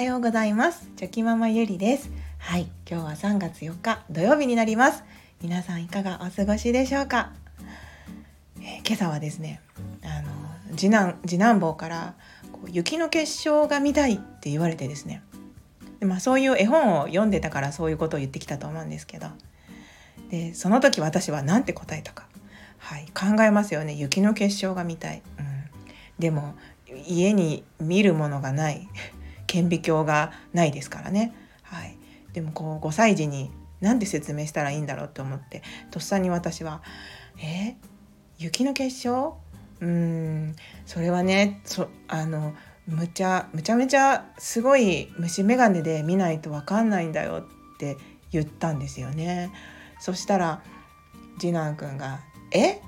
[0.00, 0.88] はようございます。
[0.96, 2.10] チョキママゆりです。
[2.38, 5.04] はい今日は3月4日土曜日になります。
[5.42, 7.32] 皆さんいかがお過ごしでしょうか、
[8.62, 9.60] えー、今朝はですね
[10.02, 12.14] あの次男次男坊から
[12.50, 15.22] こう雪の結晶が見たいって言われてですね。
[15.98, 19.26] でまあそういう絵本を読んでたからそういうことを言ってきたと思うんですけど。
[20.30, 22.26] でその時私は何て答えたか。
[22.78, 23.92] はい考えますよね。
[23.92, 25.44] 雪の結晶が見たい、うん、
[26.18, 26.54] でも
[27.06, 28.88] 家に見るものがない。
[29.50, 31.34] 顕微鏡がないですからね。
[31.62, 31.96] はい、
[32.32, 33.50] でもこう5歳児に
[33.80, 36.82] 何で説明したらいいんだろうと思ってとっさに私は
[37.42, 37.74] 「え
[38.38, 39.36] 雪の結晶？
[39.80, 40.54] うん
[40.86, 42.54] それはねそあの
[42.86, 47.38] むちゃむちゃむちゃすごい虫眼鏡で見ないと分かんないんだよ」
[47.74, 47.96] って
[48.30, 49.50] 言ったんですよね。
[49.98, 50.62] そしたら
[51.40, 52.20] 次男くんが
[52.54, 52.80] 「え？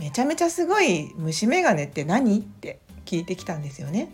[0.00, 4.10] めちゃめちゃすごい虫眼鏡って何?」って聞いてきたんですよね。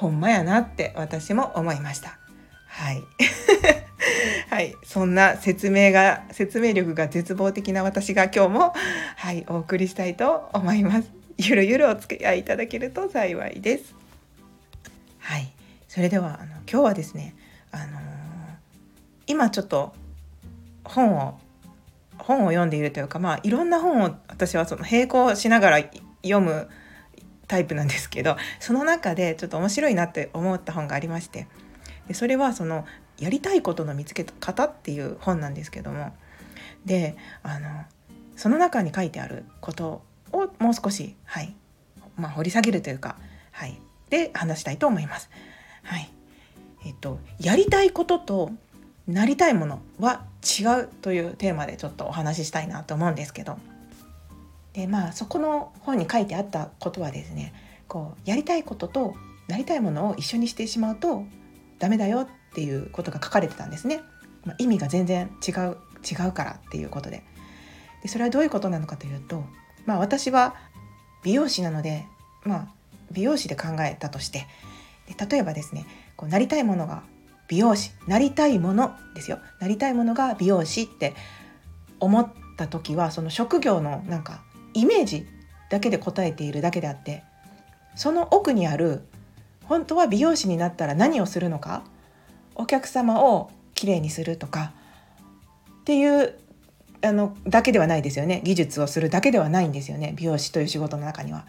[0.00, 2.18] ほんまやなって私も思いました。
[2.66, 3.02] はい。
[4.48, 8.74] はい、そんな説明が説明力が絶望的な私が今日も
[9.16, 11.10] はいお送りしたいと思います。
[11.36, 13.94] ゆるゆるお付き合いいただけると幸いです。
[15.18, 15.52] はい、
[15.86, 17.34] それではあの今日はですね、
[17.70, 17.90] あのー、
[19.26, 19.92] 今ちょっと
[20.82, 21.38] 本を
[22.16, 25.84] 本を読んでいるというかまあいろんな本を私はその並行しながら
[26.22, 26.70] 読む
[27.50, 31.48] タイプなんですけどその中でちょっと面白いなって思った本がありまして
[32.06, 32.86] でそれはその
[33.18, 36.12] やりたいことの見つけ方っていう本なんですけども
[36.86, 37.68] であの
[38.36, 41.52] その中に書いてあることをもう少しはい、
[42.16, 43.16] まあ、掘り下げるというか、
[43.50, 45.28] はい、で話したいと思います。
[45.82, 46.08] はい
[46.86, 48.52] えっと、やりたいことと
[49.06, 53.58] なりたいものは違うというテーマでちょっとお話ししたいなと思うんですけど
[54.80, 57.52] でまあそこの本に書いてあったことはですね
[57.86, 59.14] こうやりたいことと
[59.46, 61.24] なりたいものを一緒にしてしまうと
[61.78, 64.00] ダメだよっていうことが書かれてたんですね。
[64.44, 67.22] まあ、意味が全然違う違うからっていうことで
[68.02, 69.44] でそれはどういうことなのかというと、
[69.84, 70.54] まあ、私は
[71.22, 72.06] 美容師なので、
[72.44, 72.68] まあ、
[73.12, 74.46] 美容師で考えたとして
[75.06, 75.84] で例えばですね
[76.16, 77.02] こうなりたいものが
[77.48, 81.14] 美容師なりたいものですよなりたいものが美容師って
[81.98, 84.40] 思った時はその職業のなんか
[84.74, 85.26] イメージ
[85.70, 87.22] だけで答えているだけであって
[87.94, 89.02] その奥にある
[89.64, 91.84] 本当は美容師になったら何をするのか
[92.54, 94.72] お客様をきれいにするとか
[95.80, 96.38] っていう
[97.02, 101.46] あのだけではないですよね技術をするだけではないんですよね美容師という仕事の中には。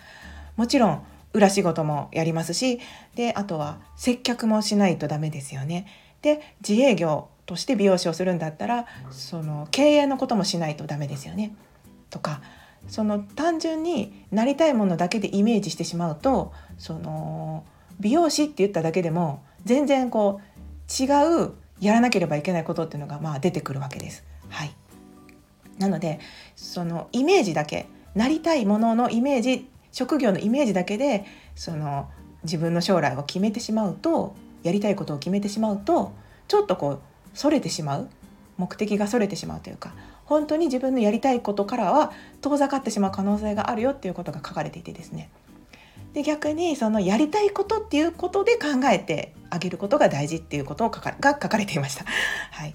[0.56, 2.80] もちろん裏仕事もやりますし
[3.16, 5.88] であとは接客もしないとダメですよね。
[6.22, 11.54] で自営業として美容師をするんだったらその経営のこともしないとダメですよね。
[12.10, 12.42] とか
[12.88, 17.64] その単純になりたいものだけでイメージしてしまうとその
[18.00, 21.06] 美容師って言っただけでも全然こう違
[21.46, 24.24] うやらなければいけないことっていうのがまあ出てくるわけです。
[24.50, 24.72] はい、
[25.80, 26.20] なので
[26.56, 31.26] そのイメージだけなりたいもののイメージ職業のイメージだけで
[31.56, 32.10] その
[32.44, 36.14] 自分の将来を決めてしまうとやりたいことを決めてしまうと
[36.48, 37.02] ちょっとこう
[37.34, 38.10] それてしまう
[38.58, 39.94] 目的がそれてしまうというか
[40.32, 45.30] 本当に自分のやりたいことからは遠ざかってしまう可能性があるよっていうことが書かれていてですね。
[46.14, 52.06] で逆にそのやりたいことっていうことで考えてあげることが大事っていうことを書かが書かれていました。
[52.52, 52.74] はい、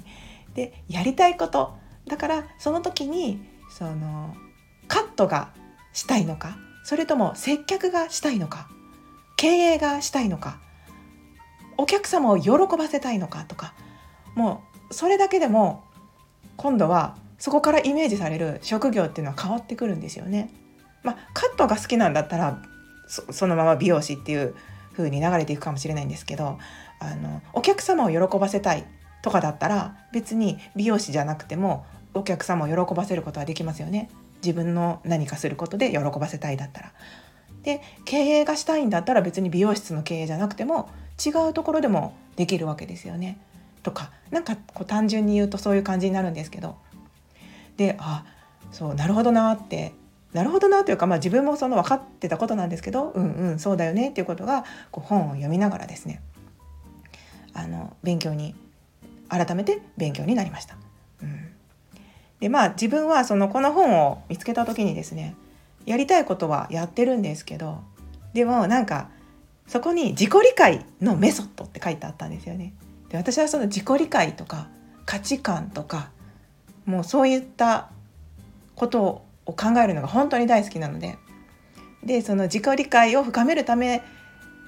[0.55, 1.79] でやりたいこと。
[2.07, 4.37] だからその時にその
[4.87, 5.49] カットが
[5.95, 8.69] したいのかそれとも接客がしたいのか
[9.39, 10.59] 経営がしたいのか
[11.79, 13.73] お客様を喜ばせたいのかとか
[14.35, 15.83] もうそれだけでも
[16.57, 20.51] 今度はそこからイメージされる職業っていうのは変わってくるんですよね。
[21.03, 22.63] まあ、カットが好きなんだったら
[23.09, 24.55] そのまま美容師っていう
[24.93, 26.59] 風に流れていくかもしれないんですけど
[26.99, 28.85] あのお客様を喜ばせたい
[29.23, 34.11] とかだったら別に美容師じゃなくてもお客様を喜ばせることはできますよね
[34.43, 36.93] 自分の何かすることで喜ばせたいだったら。
[37.63, 40.89] で経営がしたいんだったら別に美容室の経営じゃなくても
[41.25, 43.39] 違うところでもできるわけですよね。
[43.83, 46.77] とか何かこう単純に言うとそういう感じになるんですけど
[47.77, 48.25] であ
[48.73, 49.93] そうなるほどなって
[50.33, 56.21] なるほどなというか、まあ、自分もその分かってたことなんですけどうんうんそうだよねっていうことがこう本を読みながらですね
[57.55, 58.55] あの勉強に
[59.29, 60.77] 改めて勉強になりました。
[61.23, 61.49] うん、
[62.39, 65.35] でまあ自分はそのこの本を見つけた時にですね
[65.87, 67.83] やりたいことはやってるんですけど
[68.35, 69.09] でもなんか
[69.67, 72.75] そこに自己理解のメソッドって書いてあったんですよね。
[73.09, 74.69] で私はその自己理解とか
[75.07, 76.11] 価値観とか
[76.87, 77.91] もうそういった
[78.75, 81.19] ことを考えるのが本当に大好きなので。
[82.07, 84.01] でその自己理解を深めるため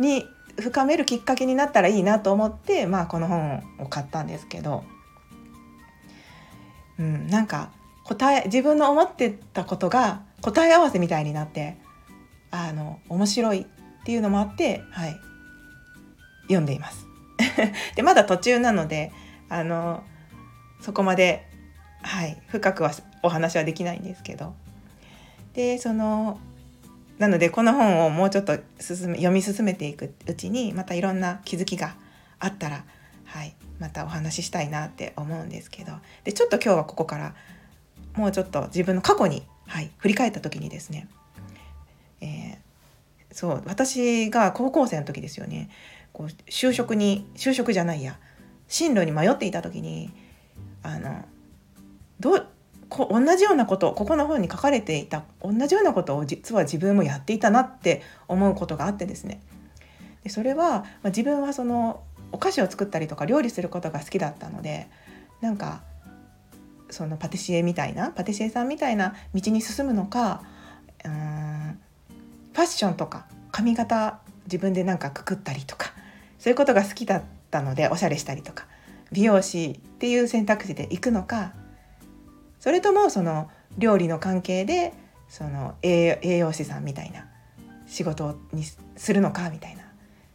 [0.01, 0.27] に
[0.61, 4.83] 深めるきっかけになったらいいなと思って、まあ、この本を買ったんですけど、
[6.99, 7.71] うん、なんか
[8.03, 11.77] 答え自分の思ってたことが答え合わせみたいになって
[12.51, 13.67] あの面白いっ
[14.05, 15.17] ていうのもあって、はい、
[16.43, 17.07] 読んでいます。
[17.95, 19.13] でまだ途中なので
[19.49, 20.03] あの
[20.81, 21.48] そこまで、
[22.09, 24.55] はい、深くはお話はできないんですけど。
[25.53, 26.41] でその
[27.19, 31.97] なのでこの本をもうちょっと進め読み進めていくうちにまたいろんな気づきが
[32.39, 32.85] あったら、
[33.25, 35.93] はい、またお話ししたいなって思うんですけど。
[36.25, 37.35] でちょっと今日はここから
[38.15, 41.09] もうちょっと自分の過去に、はい、振り返った時にですね、
[42.23, 45.69] えー、そう私が高校生の時ですよね。
[46.15, 48.17] こう就職に就職じゃないや。
[48.67, 50.11] 進路に迷っていた時に
[50.83, 51.27] あの
[52.21, 52.47] どう
[52.89, 59.41] こ同じようなことここの本に書かれていた同じようなことを実は自分もやっていたなって思うことがあってですね。
[60.25, 64.89] でそれは、まあ、自分はそのお菓子を作ったりとか料理することが好きだったので
[65.41, 65.83] なんか
[66.91, 70.43] そのパティシエみたいなパティシエさんみたいな道に進むのか
[71.05, 71.79] うん
[72.53, 75.93] ファッションとか髪型自分でなんかくくったりとか
[76.39, 78.67] そういうことが好きだったのでおしゃれしたりとか
[79.13, 81.53] 美容師っていう選択肢で行くのか
[82.59, 84.93] それともその料理の関係で
[85.29, 87.27] その栄養士さんみたいな
[87.87, 88.65] 仕事に
[88.97, 89.83] するのかみたいな。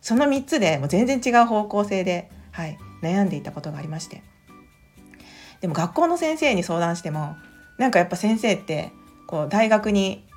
[0.01, 4.21] その3つでもう全然違う方向性で、はい、悩んでいたことがありまして。
[5.61, 7.37] でも学校の先生に相談しても
[7.77, 8.91] なんかやっぱ先生って
[9.27, 10.27] こう大学に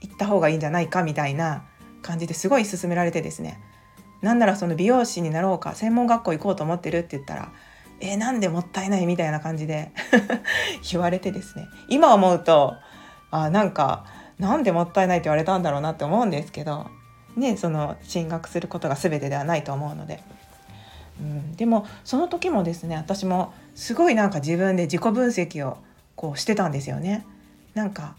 [0.00, 1.64] 行った方がいいんじゃないかみたいな
[2.00, 3.60] 感じですごい勧められてですね。
[4.22, 7.52] なんならその美容師になろうか専門学校行こうと思ってるって言ったら
[8.02, 9.92] えー、なんでもったいないみたいな感じで
[10.90, 12.74] 言われてですね今思うと
[13.30, 14.04] あなんか
[14.38, 16.88] なんでもったいないって言われたんだろうなって思うんですけど
[17.36, 20.20] ねその進学することが全てではないと思うので、
[21.20, 25.78] うん、でもその時もですね私もすごいなんか自分で自己分析を
[26.16, 27.24] こうしてたんですよね。
[27.74, 28.16] なんか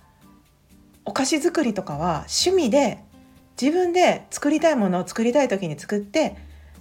[1.05, 2.99] お菓子作りとかは趣味で
[3.61, 6.37] 自分で作りたいものを作りたい時に作って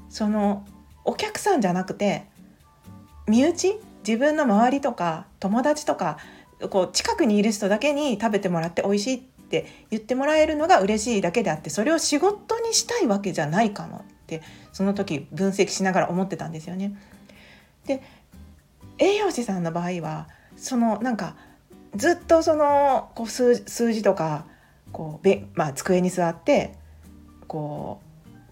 [0.09, 0.65] その
[1.05, 2.27] お客さんじゃなくて
[3.29, 6.19] 身内自分の周りとか友達とか
[6.71, 14.43] こう近くにいる人だけに食べてもらって美味しいって言ってもらえるのが嬉しいだけであってそれを仕事にしたいわけじゃないかもって
[14.73, 16.95] その時分析しながら思ってたんですよね。
[17.87, 18.03] で
[18.99, 21.37] 栄養士さんの場合はそのなんか
[21.97, 24.47] ずっとそのこう数字とか
[24.93, 26.75] こうべ、まあ、机に座って
[27.49, 28.01] こ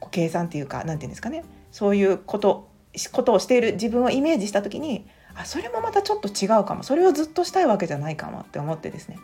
[0.03, 2.69] う計算っていうか何て言うんですかねそういうこと
[3.13, 6.83] ことをしている自分をイメージした時にあそれもまたちょっと違うかも。
[6.83, 9.19] それをずっとしたいわけじゃないかもって思ってですね。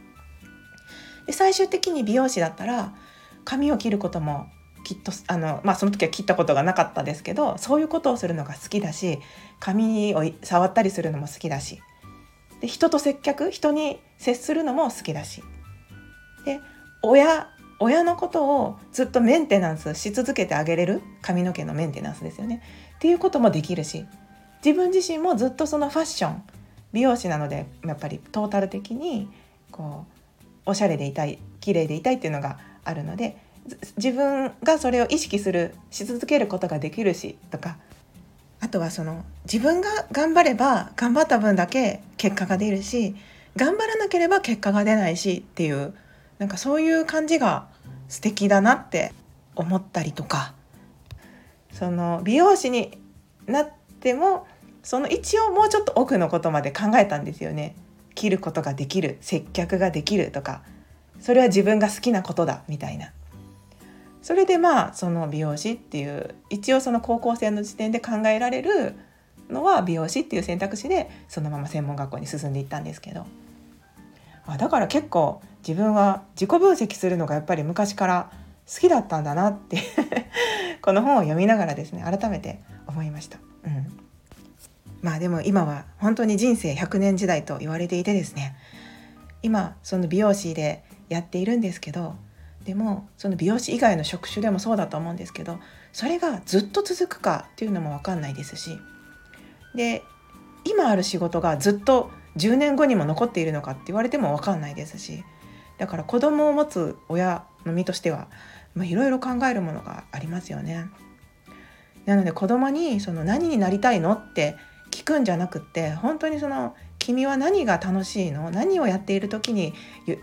[1.26, 2.94] で最終的に美容師だったら
[3.44, 4.46] 髪を切ることも
[4.84, 9.18] きっとあの、まあ、その時は切ったことがなかったですけどそういうことをするのが好きだし
[9.58, 11.80] 髪を触ったりするのも好きだし。
[12.60, 15.42] で人と接客人に接するのも好きだし。
[16.44, 16.60] で
[17.02, 22.62] 親親のことをずっとメンテナンスし続けてあげれる髪の毛のメンテナンスですよね。
[22.96, 24.06] っていうこともできるし
[24.64, 26.42] 自分自身もずっとそのファッション
[26.92, 29.28] 美容師なのでやっぱりトータル的に
[29.70, 30.06] こ
[30.66, 33.36] うおしゃれでいたい綺麗でいたいっていうのがあるので
[33.96, 37.76] 自分がそれを意識するし続けることができるしとか
[38.60, 43.14] あとはその自分が頑張れば頑張った分だけ結果が出るし
[43.56, 45.94] 頑張らなければ結果が出ないしっていう
[46.38, 47.68] なんかそういう感じが
[48.08, 49.12] 素敵だなって
[49.54, 50.54] 思ったりとか
[51.72, 52.98] その美容師に
[53.46, 54.46] なっても
[54.82, 57.74] その一応もうちょっと奥のことまで考えたんですよね。
[58.14, 60.62] 切ることができる接客ができるとか
[61.20, 63.12] それは自分が好きなことだみたいな
[64.22, 68.94] それでまあその美容師っていう一応その高校生の時点で考えられる
[69.50, 73.26] のは美容師っていう選択肢でそのまま専門学校に進んでいったんですけど
[74.46, 78.30] あだから結構自分は自己分析するのがやっぱり昔から
[78.72, 79.78] 好きだったんだなって
[80.82, 83.38] この本を読みながらですね改めて思いました。
[83.64, 84.06] うん
[85.02, 88.56] まあでも今は本当に人生100年時代と言われていてですね
[89.42, 92.16] 今その美容師でやっているんですけど
[92.64, 95.60] でもその美容師以外の職種でもそうだと思うんですけど
[95.92, 98.78] それがずっと続くかっていうのも分かんないですし
[99.76, 100.02] で
[100.64, 105.22] 今ある仕事がずっと10年後にも残っているのかって言われても分かんないですし
[105.78, 108.28] だから子供を持つ親の身としては
[108.82, 110.86] いろいろ考えるものがありますよね。
[112.04, 114.56] なので子供にその何になりたいのって
[114.90, 118.50] 聞くんじゃなくって本当にその君は何が楽しいの？
[118.50, 119.74] 何をやっている時に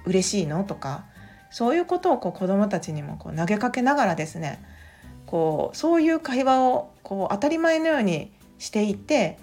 [0.05, 0.63] 嬉しいの？
[0.63, 1.05] とか
[1.51, 4.63] そういうことをこう子どもたちにもこう投げかけながらですね
[5.25, 9.37] こうそういう会話をこう当たり前のようにしていって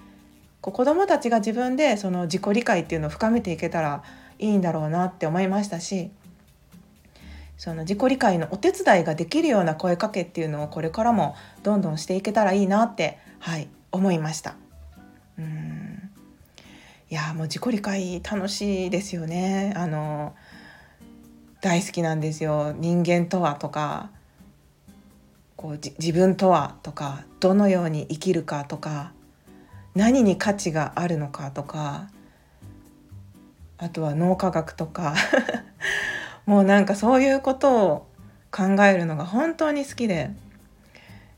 [0.61, 4.02] こう子どもたちが自分でその自己理解っていうのを深めていけたら
[4.41, 6.11] いいんだろうなって思いましたし
[7.61, 14.55] その自己理解のお手伝いができるような声かけっていうのをこれからもどんどんしていけたらいいなってはい思いました。
[15.39, 16.11] うん
[17.11, 19.75] いやもう自己理解楽しいですよね。
[19.77, 20.35] あの
[21.61, 22.73] 大好きなんですよ。
[22.79, 24.11] 人間とはとか
[25.57, 29.13] こう自分とはとかどのように生きるかとか
[29.95, 32.09] 何に価値があるのかとか
[33.83, 35.15] あとは脳科学とか。
[36.47, 38.07] もうなんかそういうことを
[38.51, 40.31] 考えるのが本当に好きで。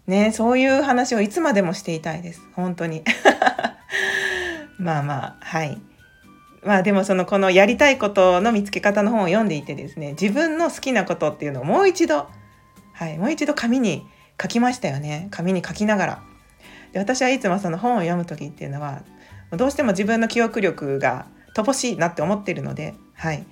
[0.08, 2.42] ねそういう話をいつまでもしていたいです。
[2.54, 3.04] 本当に。
[4.78, 5.80] まあまあはい。
[6.64, 12.28] まあでもそのこのやりたいことの見つけ方の本を読んでいてですね自分の好きなことっていうのをもう一度
[12.92, 14.06] はいもう一度紙に
[14.40, 15.28] 書きましたよね。
[15.30, 16.22] 紙に書きながら。
[16.92, 19.02] で私はいつもその本を読む時っていうのは
[19.52, 23.46] どうしても自分の記憶力が乏しいなって思ってるのではい。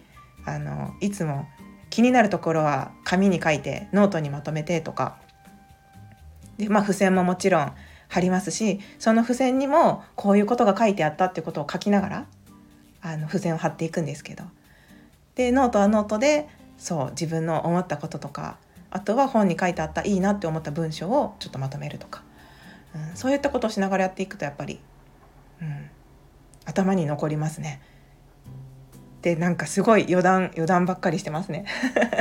[0.47, 1.47] あのいつも
[1.91, 5.19] 気になるところは紙に書いてノートにまとめてとか。
[6.57, 7.73] で、まあ、付箋ももちろん
[8.09, 12.27] 貼りますしその付箋にもこういうことが書いてあったってことを書きながら
[13.03, 14.45] あの付箋を貼っていくんですけど。
[15.37, 18.59] でノートはノートでそう自分の思ったこととか
[18.91, 22.23] あとは本に書いてあったいいなって思った文章をちょっとまとめるとか、
[22.95, 24.81] うん、そういったことをしながらやっていくとやっぱり、
[25.63, 25.91] うん、
[26.65, 27.81] 頭に残りますね。
[29.23, 31.67] でなんかすごい余談余談ばっかりしてますね。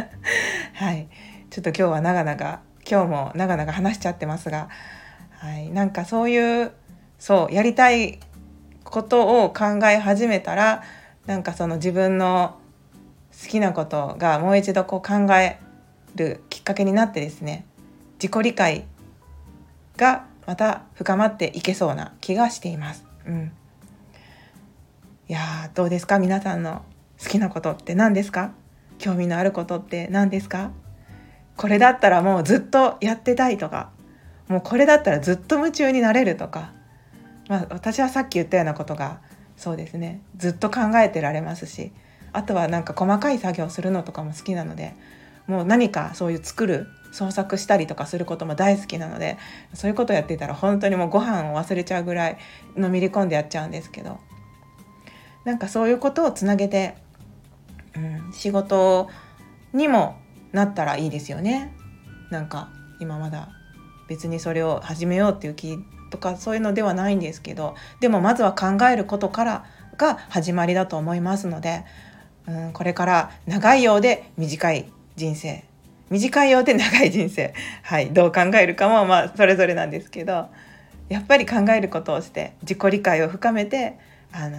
[0.74, 1.08] はい。
[1.50, 4.70] ちょっと今日は長々今日も長々話しちゃってますが、
[5.38, 6.72] はい、なんかそういう
[7.18, 8.20] そうやりたい
[8.84, 10.84] ことを考え始めたら
[11.26, 12.58] なんかその自分の
[13.42, 15.60] 好きなことがもう一度こう考え
[16.16, 17.66] るきっかけになってですね
[18.16, 18.86] 自己理解
[19.96, 23.06] がまた深まっていけそうな気がしています。
[23.26, 23.52] うん、
[25.30, 26.18] いやどうですか？
[26.18, 26.82] 皆さんの
[27.22, 28.52] 好きなことって何ですか？
[28.98, 30.72] 興味のあることって何ですか？
[31.56, 33.92] これだったらもうずっとやってたいとか
[34.48, 36.74] もうこれだったらずっと夢中になれるとか、
[37.48, 39.22] まあ、私はさっき言ったようなことが
[39.56, 40.24] そうですね。
[40.36, 41.92] ずっと考えてられますし
[42.34, 44.96] あとはなんか細かい作業するのとかも好きなので
[45.46, 49.38] もう何かそういう作る創作したりとかすることも大好きなので
[49.76, 52.38] そういうことをやっていたら本当にもうご飯を忘れちゃうぐらい
[52.76, 54.18] のめり込んでやっちゃうんですけど
[55.46, 56.96] なんかそういうことをつなげて、
[57.96, 59.10] うん、仕事
[59.74, 60.18] にも
[60.52, 61.74] なったらいいですよね。
[62.30, 62.70] なんか
[63.00, 63.50] 今まだ
[64.08, 65.78] 別にそれを始めようっていう気
[66.10, 69.66] とかそういうのではないんですけどでもまずは考えることから
[69.98, 71.86] が始まりだと思いますので、
[72.48, 75.64] うん、これから長いようで短い人生
[76.10, 77.54] 短いようで長い人生
[77.84, 80.48] はいどう考えるかもまあそれぞれなんですけど
[81.08, 83.98] やっぱり考えることをして自己理解を深めて
[84.32, 84.58] あの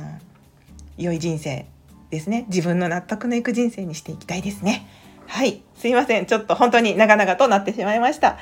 [0.96, 1.66] 良い人生
[2.10, 2.46] ですね。
[2.48, 4.88] 自分の納得のいく人生にしていきたいですね。
[5.26, 5.62] はい。
[5.76, 6.26] すいません。
[6.26, 8.38] ちょっと本当に長々となってしまいました。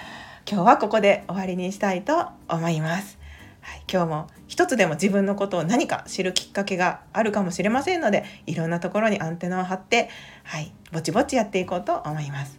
[0.50, 3.18] 今日はここで終わりにしたいと思います、
[3.60, 10.08] はい、今日も一つでも自分のことを何か知るきっかけがあるかもしれませんのでいろんなところにアンテナを張って
[10.44, 10.72] はい。
[10.90, 12.58] ぼちぼちやっていこうと思います。